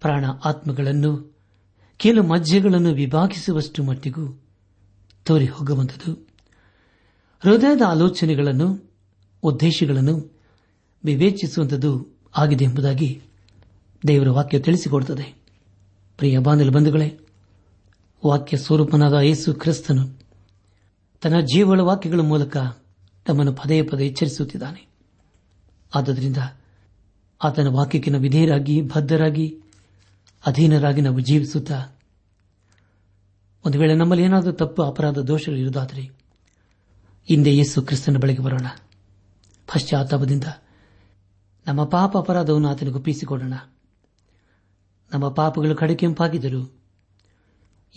[0.00, 1.36] ಪ್ರಾಣ ಆತ್ಮಗಳನ್ನು,
[1.96, 4.42] ಕೆಲ ಮಜ್ಜೆಗಳನ್ನು ವಿಭಾಗಿಸುವಷ್ಟು ಮಟ್ಟಿಗೂ
[5.24, 6.12] ತೋರಿ ಹೋಗುವಂಥದ್ದು
[7.42, 8.92] ಹೃದಯದ ಆಲೋಚನೆಗಳನ್ನು,
[9.42, 10.35] ಉದ್ದೇಶಗಳನ್ನು
[11.06, 13.22] ವಿವೇಚಿಸುವಂಥದ್ದು ಆಗಿದೆ ಎಂಬುದಾಗಿ
[14.06, 15.34] ದೇವರ ವಾಕ್ಯ ತಿಳಿಸಿಕೊಡುತ್ತದೆ.
[16.16, 17.18] ಪ್ರಿಯ ಬಾಂಧವ ಬಂಧುಗಳೇ,
[18.26, 20.20] ವಾಕ್ಯ ಸ್ವರೂಪನಾದ ಯೇಸು ಕ್ರಿಸ್ತನು
[21.22, 22.56] ತನ್ನ ಜೀವಳ ವಾಕ್ಯಗಳ ಮೂಲಕ
[23.26, 24.86] ತಮ್ಮನ್ನು ಪದೇ ಪದೇ ಎಚ್ಚರಿಸುತ್ತಿದ್ದಾನೆ.
[25.94, 26.36] ಆದ್ದರಿಂದ
[27.44, 29.60] ಆತನ ವಾಕ್ಯಕ್ಕಿನ ವಿಧೇಯರಾಗಿ, ಬದ್ಧರಾಗಿ,
[30.46, 31.98] ಅಧೀನರಾಗಿ ನಾವು ಜೀವಿಸುತ್ತಾ,
[33.66, 36.02] ಒಂದು ವೇಳೆ ನಮ್ಮಲ್ಲಿ ಏನಾದರೂ ತಪ್ಪು ಅಪರಾಧ ದೋಷಗಳು ಇರುವುದಾದರೆ,
[37.28, 38.66] ಹಿಂದೆ ಯೇಸು ಕ್ರಿಸ್ತನ ಬಳಿಗೆ ಬರೋಣ.
[39.72, 40.44] ಪಶ್ಚಾತ್ತಾಪದಿಂದ
[41.66, 43.54] ನಮ್ಮ ಪಾಪ ಅಪರಾಧವನ್ನು ಆತನಿಗೆ ಒಪ್ಪಿಸಿಕೊಡೋಣ.
[45.12, 46.82] ನಮ್ಮ ಪಾಪಗಳು ಕಡುಕೆಂಪಾಗಿದ್ದರು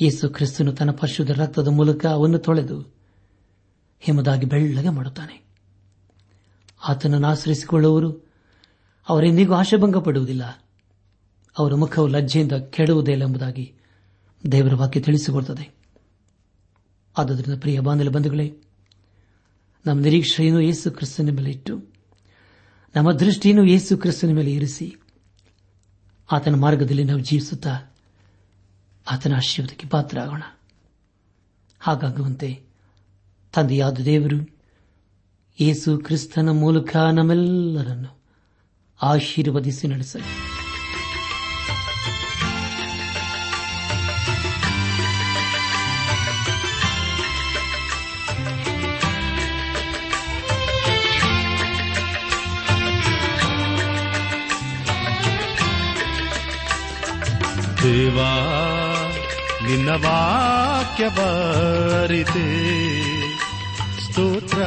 [0.02, 2.96] ಯೇಸು ಕ್ರಿಸ್ತನು ತನ್ನ ಪರಿಶುದ್ಧ ರಕ್ತದ ಮೂಲಕ ಅವನ್ನು ತೊಳೆದು
[4.00, 5.46] ಹಿಮದಾಗಿ ಬೆಳ್ಳಗೆ ಮಾಡುತ್ತಾನೆ.
[6.88, 8.34] ಆತನನ್ನು ಆಶ್ರಯಿಸಿಕೊಳ್ಳುವವರು
[9.10, 10.66] ಅವರೆಂದಿಗೂ ಆಶಾಭಂಗ ಪಡುವುದಿಲ್ಲ
[11.58, 13.74] ಅವರ ಮುಖವು ಲಜ್ಜೆಯಿಂದ ಕೆಡುವುದಿಲ್ಲ ಎಂಬುದಾಗಿ
[14.52, 15.76] ದೇವರ ವಾಕ್ಯ ತಿಳಿಸಿಕೊಡುತ್ತದೆ.
[17.18, 18.58] ಆದ್ದರಿಂದ ಪ್ರಿಯ ಬಾಂಧವ ಬಂಧುಗಳೇ,
[19.86, 21.99] ನಮ್ಮ ನಿರೀಕ್ಷೆಯನ್ನು ಯೇಸು ಕ್ರಿಸ್ತನ ಮೇಲೆ ಇಟ್ಟು
[22.96, 24.96] ನಮ್ಮ ದೃಷ್ಟಿಯನ್ನು ಯೇಸು ಕ್ರಿಸ್ತನ ಮೇಲೆ ಇರಿಸಿ.
[26.32, 27.96] ಆತನ ಮಾರ್ಗದಲ್ಲಿ ನಾವು ಜೀವಿಸುತ್ತಾ
[29.12, 30.44] ಆತನ ಆಶೀರ್ವಾದಕ್ಕೆ ಪಾತ್ರ ಆಗೋಣ
[31.80, 32.62] ಹಾಗಾಗುವಂತೆ
[33.54, 34.60] ತಂದೆಯಾದ ದೇವರು
[35.62, 38.22] ಯೇಸು ಕ್ರಿಸ್ತನ ಮೂಲಕ ನಮ್ಮೆಲ್ಲರನ್ನು
[39.02, 40.59] ಆಶೀರ್ವದಿಸಿ ನಡೆಸಲಿ.
[57.84, 58.40] ದೇವಾ,
[59.68, 62.48] ನಿನ್ನ ವಾಕ್ಯ ಬಾರಿತೆ.
[64.02, 64.58] ಸ್ತೋತ್ರ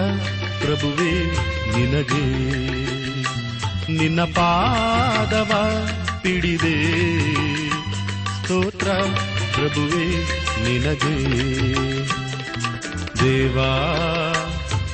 [0.61, 1.25] ಪ್ರಭುವೇ
[1.77, 2.27] ನಿನಗೆ.
[3.99, 5.53] ನಿನ್ನ ಪಾದವ
[6.23, 7.05] ಪಿಡಿದೆ.
[8.43, 8.89] ಸ್ತೋತ್ರ
[9.55, 10.07] ಪ್ರಭುವೇ
[10.63, 11.17] ನಿನಗೆ.
[13.25, 13.95] ದೇವಾ,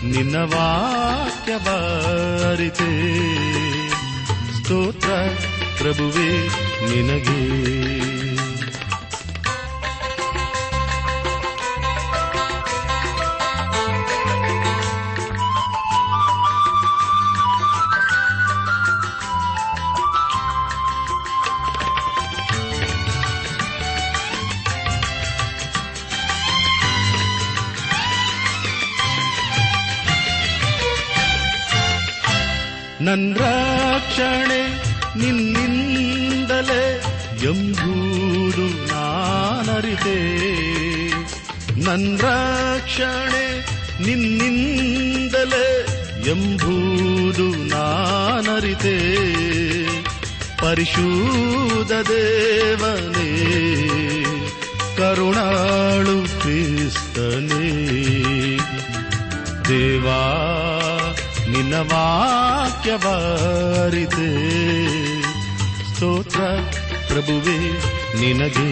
[0.04, 2.90] ನಿನ್ನ ವಾಕ್ಯ ಬಾರಿತೆ.
[4.62, 5.10] ಸ್ತೋತ್ರ
[5.78, 7.38] ಪ್ರಭುವೇ ನಿನಗೆ
[33.06, 33.26] ನನ್
[41.76, 43.58] ನನ್ ರಕ್ಷಣೆ
[44.06, 45.86] ನಿನ್ನಿಂದಲೇ
[46.30, 48.98] ಎಂಬುದು ನಾನರಿತೆ.
[50.56, 53.58] ಪರಿಶುದ್ಧ ದೇವನೇ
[54.96, 57.88] ಕರುಣಾಳು ಕ್ರಿಸ್ತನೇ.
[59.68, 60.44] ದೇವಾ
[61.50, 62.98] ನಿನ್ನ ವಾಕ್ಯವಾರಿತೆ
[65.94, 66.40] ಸ್ತೋತ್ರ
[67.08, 67.82] ಪ್ರಭುವೇ.
[68.16, 68.68] ನಿನಗೆ.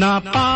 [0.00, 0.53] ನಾ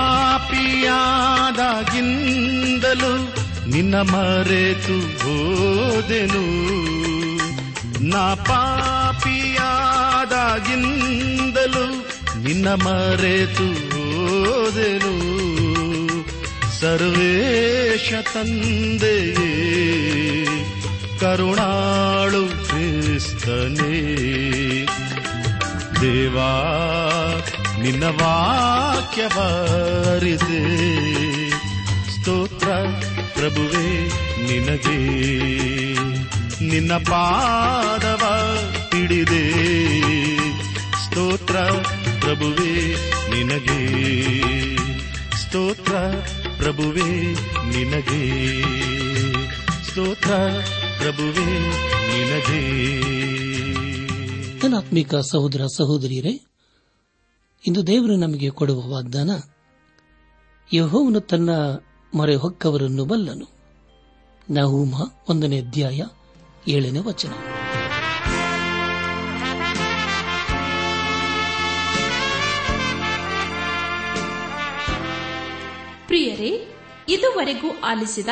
[1.59, 3.35] ಪಾಪಿಯಾದಾಗಿಂದಲೂ
[3.71, 6.45] ನಿನ್ನ ಮರೆತು ಹೋದೆನು.
[8.09, 9.67] ನಾ ಪಾಪಿಯಾದಾಗಿಂದಲೂ
[12.43, 15.19] ನಿನ್ನ ಮರೆತು ಹೋದೆನು.
[16.81, 19.45] ಸರ್ವೇಶ ತಂದೆಯೇ,
[21.21, 24.17] ಕರುಣಾಳು ಕ್ರಿಸ್ತನೇ.
[26.01, 26.53] ದೇವಾ,
[27.83, 29.29] ನಿನ್ನ ವಾಕ್ಯವರಿದೆ
[30.39, 31.38] ಸ್ತೋತ್ರ
[33.35, 34.11] ಪ್ರಭುವೇ
[34.47, 34.99] ನಿನಗೆ.
[36.65, 38.25] ನಿನ್ನ ಪಾದವ
[38.97, 39.53] ಹಿಡಿದೆ.
[41.05, 41.57] ಸ್ತೋತ್ರ
[42.21, 42.97] ಪ್ರಭುವೇ
[43.35, 44.09] ನಿನಗೆ.
[45.37, 45.93] ಸ್ತೋತ್ರ
[46.57, 47.35] ಪ್ರಭುವೇ
[47.77, 48.63] ನಿನಗೆ.
[49.91, 50.31] ಸ್ತೋತ್ರ
[50.99, 51.59] ಪ್ರಭುವೇ
[51.91, 52.89] ನಿನಗೆ.
[54.61, 56.41] ಧನಾತ್ಮಿಕ ಸಹೋದರ ಸಹೋದರಿಯರೇ,
[57.67, 59.31] ಇಂದು ದೇವರು ನಮಗೆ ಕೊಡುವ ವಾಗ್ದಾನ,
[60.73, 61.51] ಯಹೋವನು ತನ್ನ
[62.35, 63.59] ಹೊಕ್ಕವರನ್ನು ಬಲ್ಲನು.
[64.51, 64.95] ನಹೂಮ
[65.29, 66.03] ಒಂದನೇ ಅಧ್ಯಾಯ
[66.69, 67.33] ಏಳನೇ ವಚನ.
[76.07, 76.75] ಪ್ರಿಯರೇ,
[77.09, 78.29] ಇದುವರೆಗೂ ಆಲಿಸಿದ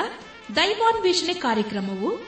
[0.57, 2.19] ದೈವಾನ್ವೇಷಣೆ ಕಾರ್ಯಕ್ರಮವು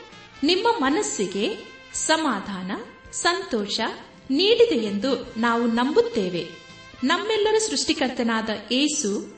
[0.45, 2.73] ನಿಮ್ಮ ಮನಸ್ಸಿಗೆ ಸಮಾಧಾನ,
[3.13, 3.81] ಸಂತೋಷ
[4.31, 6.49] ನೀಡಿದೆ ಎಂದು ನಾವು ನಂಬುತ್ತೇವೆ.
[7.05, 9.38] ನಮ್ಮೆಲ್ಲರ ಸೃಷ್ಟಿಕರ್ತನಾದ ಏಸು